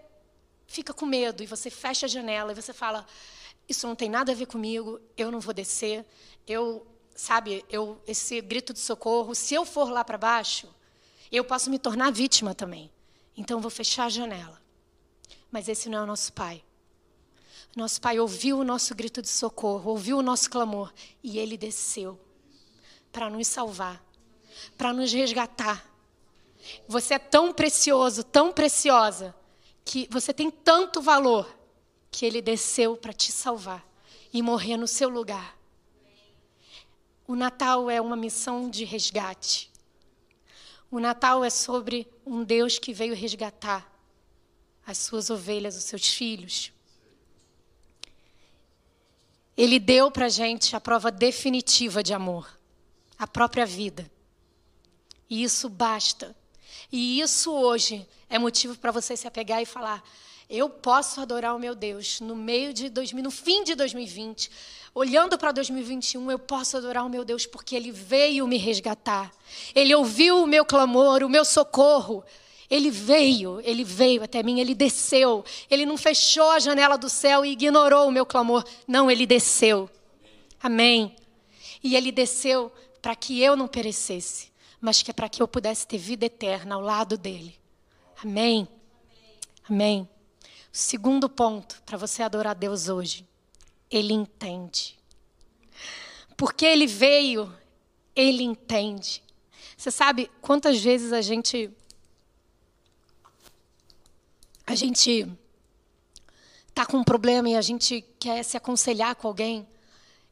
fica 0.68 0.94
com 0.94 1.06
medo 1.06 1.42
e 1.42 1.48
você 1.48 1.70
fecha 1.70 2.06
a 2.06 2.10
janela 2.10 2.52
e 2.52 2.56
você 2.56 2.74
fala: 2.74 3.06
isso 3.68 3.88
não 3.88 3.96
tem 3.96 4.10
nada 4.10 4.32
a 4.32 4.36
ver 4.36 4.46
comigo, 4.46 5.00
eu 5.18 5.32
não 5.32 5.40
vou 5.40 5.54
descer. 5.54 6.06
Eu, 6.46 6.86
sabe, 7.16 7.66
eu 7.70 8.00
esse 8.06 8.40
grito 8.42 8.72
de 8.72 8.80
socorro, 8.80 9.34
se 9.34 9.56
eu 9.56 9.66
for 9.66 9.90
lá 9.90 10.04
para 10.04 10.18
baixo, 10.18 10.75
eu 11.36 11.44
posso 11.44 11.70
me 11.70 11.80
tornar 11.80 12.12
vítima 12.12 12.54
também. 12.54 12.92
Então 13.36 13.60
vou 13.60 13.72
fechar 13.72 14.06
a 14.06 14.10
janela. 14.10 14.62
Mas 15.52 15.68
esse 15.68 15.90
não 15.90 16.00
é 16.00 16.02
o 16.04 16.08
nosso 16.08 16.32
pai. 16.34 16.64
Nosso 17.76 18.00
pai 18.00 18.20
ouviu 18.20 18.60
o 18.60 18.64
nosso 18.64 18.96
grito 18.96 19.22
de 19.22 19.28
socorro, 19.28 19.92
ouviu 19.92 20.18
o 20.18 20.22
nosso 20.22 20.50
clamor 20.50 20.94
e 21.22 21.38
ele 21.38 21.58
desceu 21.58 22.18
para 23.12 23.30
nos 23.30 23.48
salvar, 23.48 24.02
para 24.78 24.94
nos 24.94 25.12
resgatar. 25.12 25.86
Você 26.88 27.16
é 27.16 27.20
tão 27.20 27.52
precioso, 27.52 28.24
tão 28.24 28.52
preciosa, 28.52 29.36
que 29.84 30.08
você 30.10 30.34
tem 30.34 30.50
tanto 30.50 31.02
valor 31.02 31.48
que 32.10 32.26
ele 32.26 32.42
desceu 32.42 32.96
para 32.96 33.14
te 33.14 33.32
salvar 33.32 33.86
e 34.32 34.42
morrer 34.42 34.78
no 34.78 34.88
seu 34.88 35.10
lugar. 35.10 35.58
O 37.28 37.36
Natal 37.36 37.90
é 37.90 38.00
uma 38.00 38.16
missão 38.16 38.70
de 38.70 38.86
resgate. 38.86 39.72
O 40.96 41.00
Natal 41.02 41.44
é 41.44 41.50
sobre 41.50 42.08
um 42.26 42.42
Deus 42.42 42.80
que 42.80 42.94
veio 42.94 43.14
resgatar 43.14 43.86
as 44.88 44.98
suas 44.98 45.30
ovelhas, 45.30 45.76
os 45.76 45.84
seus 45.84 46.08
filhos. 46.08 46.72
Ele 49.58 49.78
deu 49.78 50.10
para 50.10 50.28
a 50.28 50.30
gente 50.30 50.74
a 50.74 50.80
prova 50.80 51.12
definitiva 51.12 52.02
de 52.02 52.14
amor, 52.14 52.50
a 53.20 53.28
própria 53.28 53.66
vida. 53.66 54.10
E 55.30 55.44
isso 55.44 55.68
basta. 55.68 56.34
E 56.90 57.20
isso 57.20 57.52
hoje 57.52 58.08
é 58.30 58.40
motivo 58.40 58.78
para 58.78 58.92
você 58.92 59.18
se 59.18 59.28
apegar 59.28 59.62
e 59.62 59.66
falar: 59.66 60.02
eu 60.50 60.70
posso 60.70 61.20
adorar 61.20 61.54
o 61.54 61.60
meu 61.60 61.76
Deus 61.76 62.22
no 62.22 62.38
meio 62.38 62.74
de 62.74 62.88
2000, 62.88 63.22
no 63.22 63.32
fim 63.32 63.66
de 63.66 63.76
2020, 63.76 64.50
olhando 64.96 65.38
para 65.38 65.52
2021, 65.52 66.32
eu 66.32 66.40
posso 66.40 66.78
adorar 66.78 67.06
o 67.06 67.10
meu 67.10 67.26
Deus 67.26 67.46
porque 67.46 67.76
ele 67.76 67.92
veio 67.92 68.48
me 68.48 68.58
resgatar. 68.58 69.30
Ele 69.76 69.94
ouviu 69.94 70.42
o 70.42 70.48
meu 70.48 70.66
clamor, 70.66 71.22
o 71.22 71.30
meu 71.30 71.44
socorro. 71.44 72.24
Ele 72.70 72.90
veio, 72.90 73.60
ele 73.64 73.84
veio 73.84 74.24
até 74.24 74.42
mim, 74.42 74.62
ele 74.62 74.74
desceu. 74.74 75.44
Ele 75.70 75.86
não 75.86 75.98
fechou 75.98 76.50
a 76.50 76.60
janela 76.60 76.98
do 76.98 77.10
céu 77.10 77.46
e 77.46 77.52
ignorou 77.52 78.08
o 78.08 78.12
meu 78.12 78.26
clamor. 78.26 78.64
Não, 78.88 79.12
ele 79.12 79.28
desceu. 79.28 79.90
Amém. 80.64 81.14
E 81.84 81.96
ele 81.96 82.12
desceu 82.12 82.72
para 83.02 83.16
que 83.16 83.40
eu 83.42 83.56
não 83.56 83.68
perecesse, 83.68 84.50
mas 84.80 85.02
que 85.04 85.12
é 85.12 85.14
para 85.14 85.30
que 85.30 85.44
eu 85.44 85.48
pudesse 85.48 85.86
ter 85.86 85.98
vida 85.98 86.26
eterna 86.26 86.76
ao 86.76 86.82
lado 86.82 87.18
dele. 87.18 87.56
Amém. 88.24 88.68
Amém. 89.70 90.10
Segundo 90.72 91.30
ponto 91.30 91.82
para 91.86 91.98
você 91.98 92.24
adorar 92.24 92.56
Deus 92.56 92.88
hoje, 92.88 93.28
ele 93.90 94.14
entende. 94.14 94.98
Porque 96.38 96.66
ele 96.66 96.88
veio, 96.88 97.54
ele 98.16 98.44
entende. 98.44 99.24
Você 99.78 99.92
sabe 99.92 100.30
quantas 100.42 100.82
vezes 100.82 101.14
a 101.14 101.22
gente 101.22 101.72
a 104.68 104.74
gente 104.74 105.28
está 106.70 106.86
com 106.86 106.98
um 106.98 107.04
problema 107.04 107.50
e 107.50 107.56
a 107.56 107.62
gente 107.62 108.02
quer 108.20 108.44
se 108.44 108.58
aconselhar 108.58 109.16
com 109.16 109.28
alguém. 109.28 109.68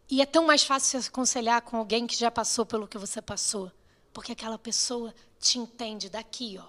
E 0.09 0.21
é 0.21 0.25
tão 0.25 0.45
mais 0.45 0.63
fácil 0.63 1.01
se 1.01 1.07
aconselhar 1.07 1.61
com 1.61 1.77
alguém 1.77 2.05
que 2.05 2.15
já 2.15 2.29
passou 2.29 2.65
pelo 2.65 2.87
que 2.87 2.97
você 2.97 3.21
passou. 3.21 3.71
Porque 4.11 4.31
aquela 4.31 4.57
pessoa 4.57 5.13
te 5.39 5.57
entende 5.57 6.09
daqui, 6.09 6.57
ó. 6.59 6.65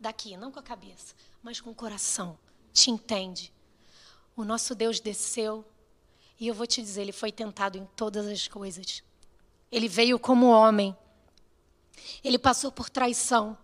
Daqui, 0.00 0.36
não 0.36 0.52
com 0.52 0.60
a 0.60 0.62
cabeça, 0.62 1.14
mas 1.42 1.60
com 1.60 1.70
o 1.70 1.74
coração. 1.74 2.38
Te 2.72 2.90
entende. 2.90 3.52
O 4.36 4.44
nosso 4.44 4.74
Deus 4.74 5.00
desceu. 5.00 5.64
E 6.40 6.46
eu 6.46 6.54
vou 6.54 6.66
te 6.66 6.80
dizer, 6.80 7.02
ele 7.02 7.12
foi 7.12 7.32
tentado 7.32 7.76
em 7.76 7.84
todas 7.96 8.26
as 8.26 8.46
coisas. 8.46 9.02
Ele 9.70 9.88
veio 9.88 10.18
como 10.18 10.46
homem. 10.46 10.96
Ele 12.22 12.38
passou 12.38 12.70
por 12.70 12.88
traição. 12.88 13.58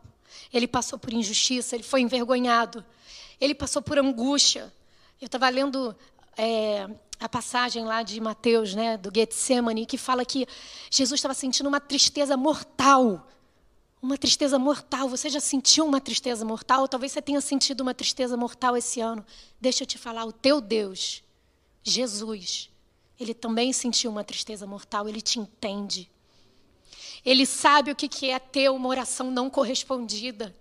Ele 0.52 0.66
passou 0.66 0.98
por 0.98 1.12
injustiça. 1.12 1.76
Ele 1.76 1.84
foi 1.84 2.00
envergonhado. 2.00 2.84
Ele 3.40 3.54
passou 3.54 3.80
por 3.80 3.98
angústia. 3.98 4.72
Eu 5.20 5.26
estava 5.26 5.48
lendo 5.48 5.96
é, 6.36 6.88
a 7.20 7.28
passagem 7.28 7.84
lá 7.84 8.02
de 8.02 8.20
Mateus, 8.20 8.74
né, 8.74 8.96
do 8.96 9.10
Getsemane, 9.14 9.86
que 9.86 9.96
fala 9.96 10.24
que 10.24 10.46
Jesus 10.90 11.18
estava 11.18 11.34
sentindo 11.34 11.68
uma 11.68 11.80
tristeza 11.80 12.36
mortal. 12.36 13.26
Uma 14.02 14.18
tristeza 14.18 14.58
mortal. 14.58 15.08
Você 15.08 15.30
já 15.30 15.40
sentiu 15.40 15.86
uma 15.86 16.00
tristeza 16.00 16.44
mortal? 16.44 16.86
Talvez 16.86 17.12
você 17.12 17.22
tenha 17.22 17.40
sentido 17.40 17.80
uma 17.80 17.94
tristeza 17.94 18.36
mortal 18.36 18.76
esse 18.76 19.00
ano. 19.00 19.24
Deixa 19.60 19.84
eu 19.84 19.86
te 19.86 19.96
falar, 19.96 20.26
o 20.26 20.32
teu 20.32 20.60
Deus, 20.60 21.23
Jesus, 21.84 22.70
ele 23.20 23.34
também 23.34 23.72
sentiu 23.72 24.10
uma 24.10 24.24
tristeza 24.24 24.66
mortal, 24.66 25.08
ele 25.08 25.20
te 25.20 25.38
entende. 25.38 26.10
Ele 27.24 27.46
sabe 27.46 27.90
o 27.90 27.96
que 27.96 28.30
é 28.30 28.38
ter 28.38 28.70
uma 28.70 28.88
oração 28.88 29.30
não 29.30 29.50
correspondida, 29.50 30.54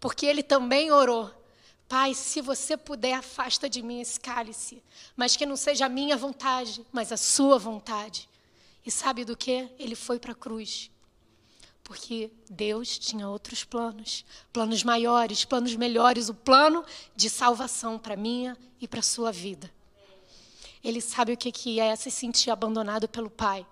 porque 0.00 0.26
ele 0.26 0.42
também 0.42 0.90
orou. 0.90 1.30
Pai, 1.88 2.14
se 2.14 2.40
você 2.40 2.76
puder, 2.76 3.14
afasta 3.14 3.68
de 3.68 3.82
mim 3.82 4.00
esse 4.00 4.20
cálice, 4.20 4.82
mas 5.16 5.36
que 5.36 5.46
não 5.46 5.56
seja 5.56 5.86
a 5.86 5.88
minha 5.88 6.16
vontade, 6.16 6.84
mas 6.92 7.10
a 7.10 7.16
sua 7.16 7.58
vontade. 7.58 8.28
E 8.84 8.90
sabe 8.90 9.24
do 9.24 9.36
que? 9.36 9.68
Ele 9.78 9.94
foi 9.94 10.18
para 10.18 10.32
a 10.32 10.34
cruz. 10.34 10.90
Porque 11.82 12.30
Deus 12.48 12.96
tinha 12.96 13.28
outros 13.28 13.64
planos, 13.64 14.24
planos 14.52 14.84
maiores, 14.84 15.44
planos 15.44 15.74
melhores, 15.74 16.28
o 16.28 16.34
plano 16.34 16.84
de 17.16 17.28
salvação 17.28 17.98
para 17.98 18.16
minha 18.16 18.56
e 18.80 18.86
para 18.86 19.02
sua 19.02 19.32
vida. 19.32 19.70
Ele 20.82 21.00
sabe 21.00 21.32
o 21.32 21.36
que 21.36 21.78
é 21.78 21.94
se 21.94 22.10
sentir 22.10 22.50
abandonado 22.50 23.08
pelo 23.08 23.28
Pai, 23.30 23.66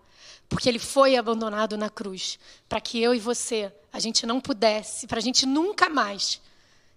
porque 0.49 0.69
ele 0.69 0.79
foi 0.79 1.17
abandonado 1.17 1.77
na 1.77 1.89
cruz, 1.89 2.39
para 2.69 2.81
que 2.81 3.01
eu 3.01 3.15
e 3.15 3.19
você, 3.19 3.73
a 3.93 3.99
gente 3.99 4.27
não 4.27 4.41
pudesse, 4.41 5.07
para 5.07 5.19
a 5.19 5.23
gente 5.23 5.47
nunca 5.47 5.89
mais 5.89 6.41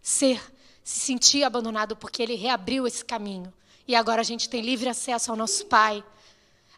ser 0.01 0.41
se 0.83 0.99
sentir 0.99 1.43
abandonado 1.43 1.95
porque 1.95 2.21
ele 2.21 2.35
reabriu 2.35 2.87
esse 2.87 3.05
caminho. 3.05 3.53
E 3.87 3.95
agora 3.95 4.21
a 4.21 4.23
gente 4.23 4.49
tem 4.49 4.61
livre 4.61 4.89
acesso 4.89 5.31
ao 5.31 5.37
nosso 5.37 5.65
Pai. 5.65 6.03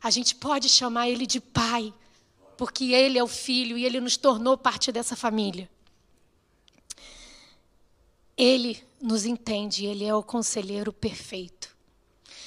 A 0.01 0.09
gente 0.09 0.35
pode 0.35 0.69
chamar 0.69 1.09
ele 1.09 1.25
de 1.25 1.39
Pai, 1.39 1.93
porque 2.57 2.91
ele 2.93 3.17
é 3.17 3.23
o 3.23 3.27
Filho 3.27 3.77
e 3.77 3.85
ele 3.85 3.99
nos 3.99 4.17
tornou 4.17 4.57
parte 4.57 4.91
dessa 4.91 5.15
família. 5.15 5.69
Ele 8.35 8.83
nos 9.01 9.25
entende, 9.25 9.85
ele 9.85 10.05
é 10.05 10.13
o 10.13 10.23
conselheiro 10.23 10.91
perfeito. 10.91 11.72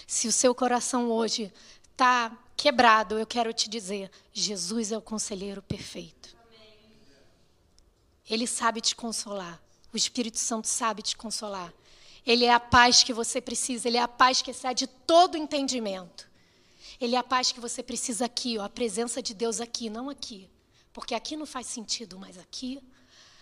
Se 0.06 0.28
o 0.28 0.32
seu 0.32 0.54
coração 0.54 1.10
hoje 1.10 1.52
está 1.90 2.36
quebrado, 2.56 3.18
eu 3.18 3.26
quero 3.26 3.52
te 3.52 3.68
dizer: 3.68 4.10
Jesus 4.32 4.92
é 4.92 4.98
o 4.98 5.02
conselheiro 5.02 5.60
perfeito. 5.60 6.36
Ele 8.28 8.46
sabe 8.46 8.80
te 8.80 8.94
consolar. 8.94 9.60
O 9.92 9.96
Espírito 9.96 10.38
Santo 10.38 10.68
sabe 10.68 11.02
te 11.02 11.16
consolar. 11.16 11.72
Ele 12.24 12.44
é 12.44 12.52
a 12.52 12.58
paz 12.58 13.02
que 13.02 13.12
você 13.12 13.40
precisa, 13.40 13.86
ele 13.86 13.96
é 13.96 14.02
a 14.02 14.08
paz 14.08 14.42
que 14.42 14.50
excede 14.50 14.86
todo 14.86 15.36
entendimento. 15.36 16.28
Ele 17.00 17.14
é 17.14 17.18
a 17.18 17.22
paz 17.22 17.52
que 17.52 17.60
você 17.60 17.82
precisa 17.82 18.24
aqui, 18.24 18.58
ó, 18.58 18.64
a 18.64 18.68
presença 18.68 19.22
de 19.22 19.32
Deus 19.32 19.60
aqui, 19.60 19.88
não 19.88 20.08
aqui. 20.10 20.48
Porque 20.92 21.14
aqui 21.14 21.36
não 21.36 21.46
faz 21.46 21.66
sentido, 21.66 22.18
mas 22.18 22.38
aqui 22.38 22.82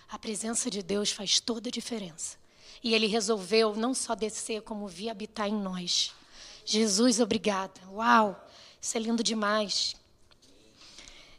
a 0.09 0.19
presença 0.19 0.71
de 0.71 0.83
Deus 0.83 1.11
faz 1.11 1.41
toda 1.41 1.69
a 1.69 1.73
diferença. 1.73 2.37
E 2.83 2.95
ele 2.95 3.07
resolveu 3.07 3.75
não 3.75 3.95
só 3.95 4.15
descer, 4.15 4.63
como 4.63 4.87
vir 4.87 5.09
habitar 5.09 5.49
em 5.49 5.55
nós. 5.55 6.13
Jesus, 6.65 7.21
obrigada. 7.21 7.81
Uau, 7.91 8.43
isso 8.81 8.97
é 8.97 9.01
lindo 9.01 9.23
demais. 9.23 9.95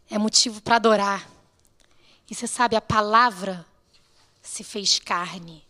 É 0.09 0.17
motivo 0.17 0.61
para 0.61 0.75
adorar. 0.75 1.27
E 2.29 2.35
você 2.35 2.47
sabe, 2.47 2.75
a 2.75 2.81
palavra 2.81 3.65
se 4.41 4.63
fez 4.63 4.99
carne. 4.99 5.65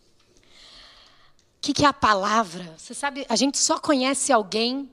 O 1.58 1.60
que, 1.60 1.72
que 1.72 1.84
é 1.84 1.88
a 1.88 1.92
palavra? 1.92 2.74
Você 2.78 2.94
sabe, 2.94 3.26
a 3.28 3.36
gente 3.36 3.58
só 3.58 3.78
conhece 3.78 4.32
alguém 4.32 4.90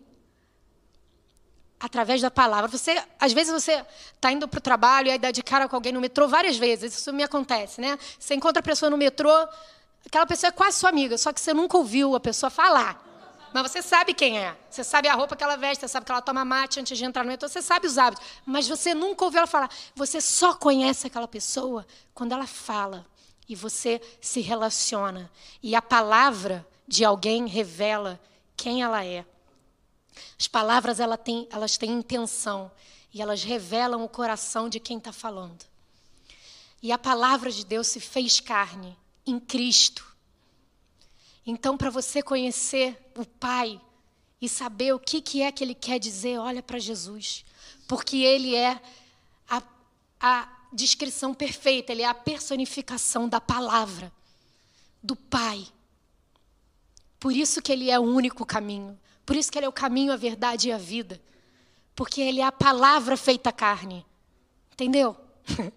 através 1.80 2.22
da 2.22 2.32
palavra. 2.32 2.68
Você, 2.70 3.02
às 3.20 3.34
vezes 3.34 3.52
você 3.52 3.86
está 4.16 4.32
indo 4.32 4.48
para 4.48 4.58
o 4.58 4.62
trabalho 4.62 5.10
e 5.10 5.12
aí 5.12 5.20
dá 5.20 5.32
de 5.32 5.44
cara 5.44 5.68
com 5.68 5.76
alguém 5.76 5.92
no 5.92 6.00
metrô 6.00 6.28
várias 6.28 6.58
vezes. 6.58 6.98
Isso 6.98 7.12
me 7.12 7.24
acontece, 7.24 7.82
né? 7.82 8.00
Você 8.18 8.34
encontra 8.34 8.62
a 8.62 8.64
pessoa 8.64 8.90
no 8.90 8.98
metrô, 8.98 9.30
aquela 10.06 10.26
pessoa 10.26 10.48
é 10.48 10.52
quase 10.52 10.78
sua 10.78 10.90
amiga, 10.90 11.18
só 11.18 11.34
que 11.34 11.42
você 11.42 11.54
nunca 11.54 11.78
ouviu 11.78 12.16
a 12.16 12.20
pessoa 12.20 12.50
falar. 12.50 13.13
Mas 13.54 13.72
você 13.72 13.82
sabe 13.82 14.14
quem 14.14 14.40
é. 14.40 14.58
Você 14.70 14.84
sabe 14.84 15.08
a 15.08 15.14
roupa 15.14 15.36
que 15.36 15.44
ela 15.44 15.56
veste, 15.56 15.82
você 15.82 15.88
sabe 15.88 16.06
que 16.06 16.12
ela 16.12 16.22
toma 16.22 16.44
mate 16.44 16.80
antes 16.80 16.98
de 16.98 17.06
entrar 17.06 17.24
no 17.24 17.30
metrô, 17.30 17.48
você 17.48 17.62
sabe 17.62 17.86
os 17.86 17.98
hábitos. 17.98 18.26
Mas 18.46 18.68
você 18.68 18.94
nunca 18.94 19.24
ouviu 19.24 19.40
ela 19.40 19.48
falar. 19.48 19.70
Você 19.96 20.20
só 20.20 20.54
conhece 20.56 21.08
aquela 21.08 21.28
pessoa 21.28 21.86
quando 22.14 22.32
ela 22.32 22.48
fala 22.48 23.06
e 23.48 23.56
você 23.56 24.02
se 24.20 24.42
relaciona. 24.42 25.32
E 25.62 25.76
a 25.76 25.82
palavra 25.82 26.68
de 26.88 27.06
alguém 27.06 27.48
revela 27.48 28.20
quem 28.58 28.82
ela 28.82 29.06
é. 29.06 29.26
As 30.40 30.48
palavras 30.48 31.00
ela 31.00 31.18
tem, 31.18 31.48
elas 31.52 31.78
têm 31.78 31.92
intenção 31.92 32.72
e 33.14 33.22
elas 33.22 33.44
revelam 33.44 34.04
o 34.04 34.10
coração 34.10 34.68
de 34.68 34.80
quem 34.80 34.98
está 34.98 35.12
falando. 35.12 35.64
E 36.82 36.92
a 36.92 36.98
palavra 36.98 37.52
de 37.52 37.66
Deus 37.66 37.88
se 37.88 38.00
fez 38.00 38.40
carne 38.40 38.98
em 39.26 39.40
Cristo. 39.40 40.13
Então, 41.46 41.78
para 41.78 41.90
você 41.90 42.22
conhecer 42.22 42.98
o 43.18 43.26
Pai 43.26 43.80
e 44.40 44.48
saber 44.48 44.94
o 44.94 45.00
que, 45.00 45.22
que 45.22 45.42
é 45.42 45.52
que 45.52 45.64
Ele 45.64 45.76
quer 45.76 46.00
dizer, 46.00 46.38
olha 46.38 46.64
para 46.64 46.80
Jesus. 46.80 47.46
Porque 47.88 48.18
Ele 48.18 48.56
é 48.56 48.82
a, 49.50 49.62
a 50.20 50.50
descrição 50.72 51.34
perfeita, 51.34 51.92
Ele 51.92 52.02
é 52.02 52.08
a 52.08 52.14
personificação 52.14 53.28
da 53.28 53.42
palavra, 53.42 54.12
do 55.02 55.16
Pai. 55.16 55.68
Por 57.20 57.34
isso 57.34 57.62
que 57.62 57.72
Ele 57.72 57.90
é 57.90 58.00
o 58.00 58.04
único 58.04 58.46
caminho. 58.46 59.00
Por 59.26 59.36
isso 59.36 59.52
que 59.52 59.58
Ele 59.58 59.66
é 59.66 59.70
o 59.70 59.74
caminho, 59.74 60.14
a 60.14 60.18
verdade 60.18 60.70
e 60.70 60.72
a 60.72 60.78
vida. 60.78 61.22
Porque 61.96 62.22
Ele 62.22 62.40
é 62.42 62.46
a 62.46 62.52
palavra 62.52 63.16
feita 63.16 63.52
carne. 63.52 64.06
Entendeu? 64.72 65.16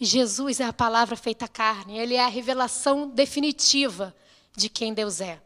Jesus 0.00 0.60
é 0.60 0.64
a 0.64 0.72
palavra 0.72 1.16
feita 1.16 1.46
carne. 1.48 1.98
Ele 1.98 2.14
é 2.14 2.24
a 2.24 2.28
revelação 2.28 3.08
definitiva 3.08 4.14
de 4.58 4.68
quem 4.68 4.92
Deus 4.92 5.20
é. 5.20 5.40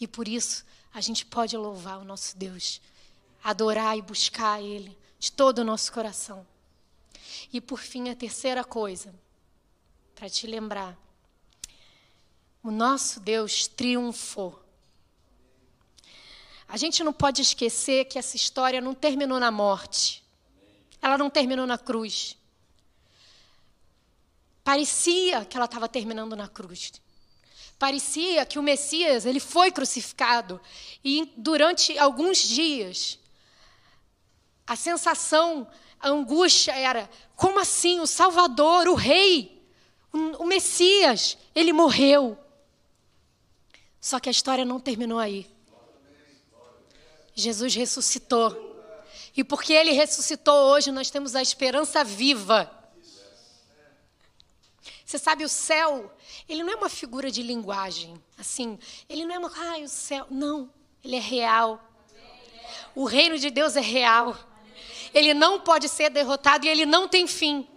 E 0.00 0.06
por 0.06 0.28
isso 0.28 0.64
a 0.92 1.00
gente 1.00 1.26
pode 1.26 1.56
louvar 1.56 1.98
o 1.98 2.04
nosso 2.04 2.36
Deus, 2.36 2.80
adorar 3.42 3.98
e 3.98 4.02
buscar 4.02 4.62
Ele 4.62 4.96
de 5.18 5.32
todo 5.32 5.58
o 5.58 5.64
nosso 5.64 5.92
coração. 5.92 6.46
E 7.52 7.60
por 7.60 7.80
fim, 7.80 8.08
a 8.08 8.16
terceira 8.16 8.62
coisa, 8.64 9.14
para 10.14 10.30
te 10.30 10.46
lembrar: 10.46 10.96
o 12.62 12.70
nosso 12.70 13.20
Deus 13.20 13.66
triunfou. 13.66 14.62
A 16.68 16.76
gente 16.76 17.04
não 17.04 17.12
pode 17.12 17.42
esquecer 17.42 18.06
que 18.06 18.18
essa 18.18 18.36
história 18.36 18.80
não 18.80 18.94
terminou 18.94 19.38
na 19.38 19.50
morte, 19.50 20.24
ela 21.02 21.18
não 21.18 21.28
terminou 21.28 21.66
na 21.66 21.76
cruz. 21.76 22.36
Parecia 24.62 25.44
que 25.44 25.56
ela 25.56 25.66
estava 25.66 25.88
terminando 25.88 26.34
na 26.34 26.48
cruz. 26.48 26.92
Parecia 27.78 28.46
que 28.46 28.58
o 28.58 28.62
Messias, 28.62 29.26
ele 29.26 29.40
foi 29.40 29.70
crucificado 29.70 30.60
e 31.04 31.32
durante 31.36 31.98
alguns 31.98 32.38
dias 32.38 33.18
a 34.66 34.76
sensação, 34.76 35.66
a 36.00 36.08
angústia 36.08 36.72
era: 36.72 37.08
como 37.36 37.58
assim 37.58 38.00
o 38.00 38.06
Salvador, 38.06 38.88
o 38.88 38.94
rei, 38.94 39.62
o 40.12 40.44
Messias, 40.44 41.36
ele 41.54 41.72
morreu. 41.72 42.38
Só 44.00 44.20
que 44.20 44.28
a 44.28 44.32
história 44.32 44.64
não 44.64 44.78
terminou 44.78 45.18
aí. 45.18 45.50
Jesus 47.34 47.74
ressuscitou. 47.74 48.72
E 49.36 49.42
porque 49.42 49.72
ele 49.72 49.90
ressuscitou 49.90 50.54
hoje, 50.70 50.92
nós 50.92 51.10
temos 51.10 51.34
a 51.34 51.42
esperança 51.42 52.04
viva 52.04 52.70
você 55.14 55.18
sabe, 55.18 55.44
o 55.44 55.48
céu, 55.48 56.12
ele 56.48 56.64
não 56.64 56.72
é 56.72 56.76
uma 56.76 56.88
figura 56.88 57.30
de 57.30 57.40
linguagem. 57.40 58.20
Assim, 58.36 58.76
ele 59.08 59.24
não 59.24 59.32
é 59.32 59.38
uma. 59.38 59.52
Ai, 59.56 59.84
o 59.84 59.88
céu. 59.88 60.26
Não, 60.28 60.68
ele 61.04 61.14
é 61.14 61.20
real. 61.20 61.80
O 62.96 63.04
reino 63.04 63.38
de 63.38 63.48
Deus 63.48 63.76
é 63.76 63.80
real. 63.80 64.36
Ele 65.12 65.32
não 65.32 65.60
pode 65.60 65.88
ser 65.88 66.10
derrotado 66.10 66.66
e 66.66 66.68
ele 66.68 66.84
não 66.84 67.06
tem 67.06 67.28
fim. 67.28 67.68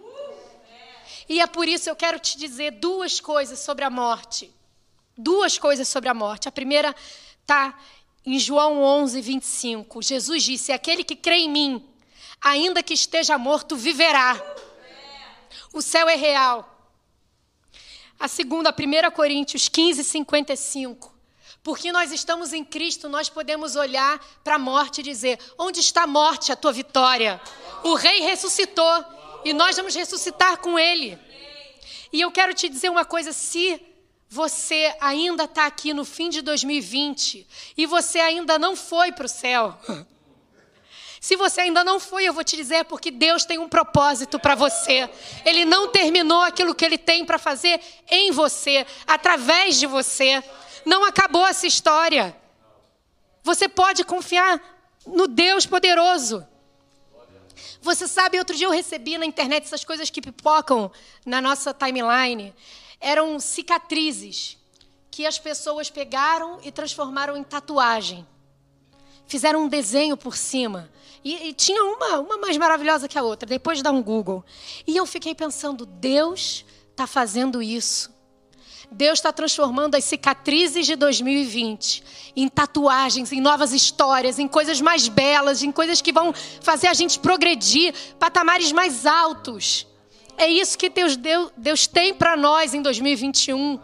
E 1.28 1.40
é 1.40 1.46
por 1.46 1.68
isso 1.68 1.88
eu 1.88 1.94
quero 1.94 2.18
te 2.18 2.36
dizer 2.36 2.72
duas 2.72 3.20
coisas 3.20 3.60
sobre 3.60 3.84
a 3.84 3.90
morte. 3.90 4.52
Duas 5.16 5.56
coisas 5.56 5.86
sobre 5.86 6.08
a 6.08 6.14
morte. 6.14 6.48
A 6.48 6.52
primeira 6.52 6.92
está 7.42 7.78
em 8.26 8.36
João 8.40 8.82
11, 8.82 9.20
25. 9.20 10.02
Jesus 10.02 10.42
disse: 10.42 10.72
Aquele 10.72 11.04
que 11.04 11.14
crê 11.14 11.36
em 11.36 11.48
mim, 11.48 11.88
ainda 12.40 12.82
que 12.82 12.94
esteja 12.94 13.38
morto, 13.38 13.76
viverá. 13.76 14.42
O 15.72 15.80
céu 15.80 16.08
é 16.08 16.16
real. 16.16 16.74
A 18.18 18.26
segunda, 18.26 18.70
1 18.70 19.10
Coríntios 19.12 19.68
15, 19.68 20.02
55. 20.02 21.14
Porque 21.62 21.92
nós 21.92 22.12
estamos 22.12 22.52
em 22.52 22.64
Cristo, 22.64 23.08
nós 23.08 23.28
podemos 23.28 23.76
olhar 23.76 24.18
para 24.42 24.56
a 24.56 24.58
morte 24.58 25.00
e 25.00 25.04
dizer: 25.04 25.38
Onde 25.56 25.80
está 25.80 26.02
a 26.02 26.06
morte, 26.06 26.50
a 26.50 26.56
tua 26.56 26.72
vitória? 26.72 27.40
O 27.84 27.94
Rei 27.94 28.20
ressuscitou 28.20 29.04
e 29.44 29.52
nós 29.52 29.76
vamos 29.76 29.94
ressuscitar 29.94 30.58
com 30.58 30.78
Ele. 30.78 31.18
E 32.12 32.20
eu 32.20 32.30
quero 32.30 32.54
te 32.54 32.68
dizer 32.68 32.90
uma 32.90 33.04
coisa: 33.04 33.32
se 33.32 33.80
você 34.28 34.94
ainda 35.00 35.44
está 35.44 35.66
aqui 35.66 35.94
no 35.94 36.04
fim 36.04 36.28
de 36.28 36.42
2020 36.42 37.46
e 37.76 37.86
você 37.86 38.18
ainda 38.18 38.58
não 38.58 38.74
foi 38.74 39.12
para 39.12 39.26
o 39.26 39.28
céu, 39.28 39.78
Se 41.20 41.36
você 41.36 41.62
ainda 41.62 41.82
não 41.82 41.98
foi, 41.98 42.24
eu 42.24 42.32
vou 42.32 42.44
te 42.44 42.56
dizer 42.56 42.84
porque 42.84 43.10
Deus 43.10 43.44
tem 43.44 43.58
um 43.58 43.68
propósito 43.68 44.38
para 44.38 44.54
você. 44.54 45.10
Ele 45.44 45.64
não 45.64 45.88
terminou 45.88 46.42
aquilo 46.42 46.74
que 46.74 46.84
ele 46.84 46.98
tem 46.98 47.24
para 47.24 47.38
fazer 47.38 47.80
em 48.08 48.30
você, 48.30 48.86
através 49.06 49.78
de 49.78 49.86
você. 49.86 50.42
Não 50.84 51.04
acabou 51.04 51.46
essa 51.46 51.66
história. 51.66 52.36
Você 53.42 53.68
pode 53.68 54.04
confiar 54.04 54.60
no 55.06 55.26
Deus 55.26 55.66
poderoso. 55.66 56.46
Você 57.80 58.06
sabe, 58.06 58.38
outro 58.38 58.56
dia 58.56 58.66
eu 58.66 58.70
recebi 58.70 59.18
na 59.18 59.26
internet 59.26 59.64
essas 59.64 59.84
coisas 59.84 60.10
que 60.10 60.20
pipocam 60.20 60.90
na 61.24 61.40
nossa 61.40 61.74
timeline. 61.74 62.54
Eram 63.00 63.38
cicatrizes 63.40 64.56
que 65.10 65.26
as 65.26 65.38
pessoas 65.38 65.90
pegaram 65.90 66.58
e 66.62 66.70
transformaram 66.70 67.36
em 67.36 67.42
tatuagem. 67.42 68.26
Fizeram 69.28 69.64
um 69.64 69.68
desenho 69.68 70.16
por 70.16 70.36
cima. 70.36 70.90
E, 71.22 71.48
e, 71.48 71.52
tinha 71.52 71.84
uma, 71.84 72.18
uma 72.18 72.38
mais 72.38 72.56
maravilhosa 72.56 73.06
que 73.06 73.18
a 73.18 73.22
outra, 73.22 73.46
depois 73.46 73.78
de 73.78 73.84
dar 73.84 73.92
um 73.92 74.02
Google. 74.02 74.44
E 74.86 74.96
eu 74.96 75.04
fiquei 75.04 75.34
pensando, 75.34 75.84
Deus 75.84 76.64
está 76.90 77.06
fazendo 77.06 77.62
isso. 77.62 78.10
Deus 78.90 79.18
está 79.18 79.30
transformando 79.30 79.96
as 79.96 80.04
cicatrizes 80.04 80.86
de 80.86 80.96
2020 80.96 82.02
em 82.34 82.48
tatuagens, 82.48 83.30
em 83.32 83.40
novas 83.40 83.72
histórias, 83.74 84.38
em 84.38 84.48
coisas 84.48 84.80
mais 84.80 85.08
belas, 85.08 85.62
em 85.62 85.70
coisas 85.70 86.00
que 86.00 86.12
vão 86.12 86.32
fazer 86.62 86.86
a 86.86 86.94
gente 86.94 87.18
progredir, 87.18 87.94
patamares 88.18 88.72
mais 88.72 89.04
altos. 89.04 89.86
É 90.38 90.48
isso 90.48 90.78
que 90.78 90.88
Deus, 90.88 91.16
Deus, 91.16 91.52
Deus 91.56 91.86
tem 91.86 92.14
para 92.14 92.36
nós 92.36 92.72
em 92.72 92.80
2021. 92.80 93.78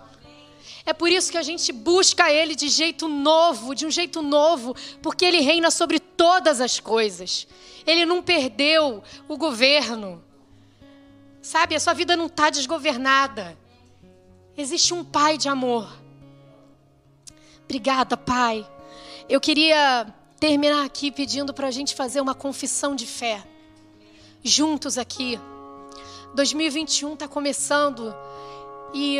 É 0.86 0.92
por 0.92 1.10
isso 1.10 1.30
que 1.32 1.38
a 1.38 1.42
gente 1.42 1.72
busca 1.72 2.30
Ele 2.30 2.54
de 2.54 2.68
jeito 2.68 3.08
novo, 3.08 3.74
de 3.74 3.86
um 3.86 3.90
jeito 3.90 4.20
novo, 4.20 4.76
porque 5.02 5.24
Ele 5.24 5.40
reina 5.40 5.70
sobre 5.70 5.98
todas 5.98 6.60
as 6.60 6.78
coisas. 6.78 7.46
Ele 7.86 8.04
não 8.04 8.22
perdeu 8.22 9.02
o 9.26 9.36
governo. 9.36 10.22
Sabe, 11.40 11.74
a 11.74 11.80
sua 11.80 11.94
vida 11.94 12.16
não 12.16 12.26
está 12.26 12.50
desgovernada. 12.50 13.56
Existe 14.56 14.92
um 14.92 15.02
Pai 15.02 15.38
de 15.38 15.48
amor. 15.48 15.90
Obrigada, 17.64 18.16
Pai. 18.16 18.66
Eu 19.28 19.40
queria 19.40 20.06
terminar 20.38 20.84
aqui 20.84 21.10
pedindo 21.10 21.54
para 21.54 21.68
a 21.68 21.70
gente 21.70 21.94
fazer 21.94 22.20
uma 22.20 22.34
confissão 22.34 22.94
de 22.94 23.06
fé. 23.06 23.42
Juntos 24.42 24.98
aqui. 24.98 25.40
2021 26.34 27.14
está 27.14 27.26
começando 27.26 28.14
e 28.92 29.18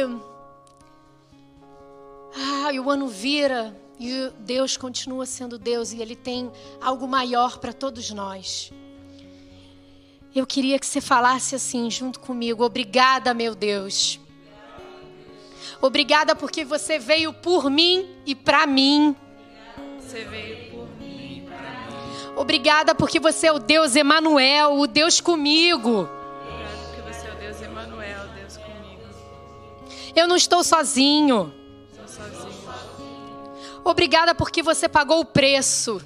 ah, 2.37 2.73
e 2.73 2.81
o 2.81 2.90
ano 2.90 3.09
vira 3.09 3.77
e 3.99 4.31
Deus 4.40 4.77
continua 4.77 5.25
sendo 5.25 5.59
Deus 5.59 5.92
e 5.92 6.03
Ele 6.03 6.16
tem 6.16 6.51
algo 6.81 7.07
maior 7.07 7.59
para 7.59 7.73
todos 7.73 8.11
nós. 8.11 8.73
Eu 10.35 10.44
queria 10.47 10.81
que 10.81 10.87
você 10.87 11.01
falasse 11.01 11.55
assim 11.55 11.88
junto 11.90 12.18
comigo: 12.18 12.64
Obrigada, 12.64 13.33
meu 13.33 13.55
Deus. 13.55 14.18
Obrigada 15.81 16.35
porque 16.35 16.64
você 16.64 16.99
veio 16.99 17.33
por 17.33 17.70
mim 17.70 18.09
e 18.27 18.35
para 18.35 18.66
mim. 18.66 19.14
Você 20.01 20.25
veio 20.25 20.70
por 20.73 20.88
mim 20.99 21.38
e 21.38 21.40
para 21.42 21.70
mim. 21.70 22.37
Obrigada 22.37 22.94
porque 22.94 23.20
você 23.20 23.47
é 23.47 23.53
o 23.53 23.61
Deus 23.61 23.94
Emanuel, 23.94 24.75
o 24.75 24.88
Deus 24.88 25.20
comigo. 25.20 26.09
Obrigada 26.09 26.79
porque 26.85 27.12
você 27.12 27.27
é 27.29 27.33
o 27.33 27.37
Deus 27.37 27.62
Emanuel, 27.62 28.20
Deus 28.35 28.57
comigo. 28.57 29.03
Eu 30.16 30.27
não 30.27 30.37
estou 30.37 30.64
sozinho. 30.64 31.63
Obrigada 33.85 34.35
porque 34.35 34.62
você 34.62 34.88
pagou 34.88 35.20
o 35.20 35.25
preço. 35.27 36.01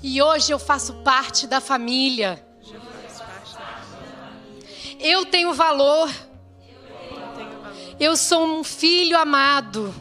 E 0.00 0.22
hoje 0.22 0.52
eu 0.52 0.58
faço 0.58 0.94
parte 1.02 1.46
da 1.46 1.60
família. 1.60 2.46
Eu 5.00 5.26
tenho 5.26 5.52
valor. 5.52 6.10
Eu 7.98 8.16
sou 8.16 8.46
um 8.46 8.62
filho 8.62 9.18
amado. 9.18 9.92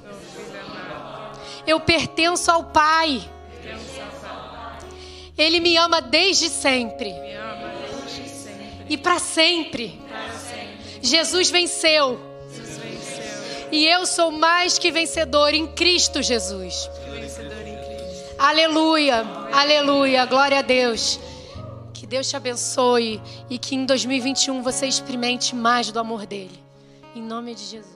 Eu 1.65 1.79
pertenço 1.79 2.51
ao 2.51 2.65
Pai. 2.65 3.29
Ele 5.37 5.59
me 5.59 5.75
ama 5.77 5.99
desde 5.99 6.49
sempre. 6.49 7.11
E 8.87 8.97
para 8.97 9.17
sempre. 9.17 9.99
Jesus 11.01 11.49
venceu. 11.49 12.32
E 13.73 13.87
eu 13.87 14.05
sou 14.05 14.29
mais 14.29 14.77
que 14.77 14.91
vencedor 14.91 15.51
em 15.51 15.65
Cristo 15.65 16.21
Jesus. 16.21 16.87
Aleluia, 18.37 19.25
aleluia, 19.51 20.23
glória 20.27 20.59
a 20.59 20.61
Deus. 20.61 21.19
Que 21.91 22.05
Deus 22.05 22.29
te 22.29 22.37
abençoe 22.37 23.19
e 23.49 23.57
que 23.57 23.73
em 23.73 23.83
2021 23.83 24.61
você 24.61 24.85
experimente 24.85 25.55
mais 25.55 25.91
do 25.91 25.99
amor 25.99 26.27
dele. 26.27 26.63
Em 27.15 27.21
nome 27.23 27.55
de 27.55 27.63
Jesus. 27.63 27.92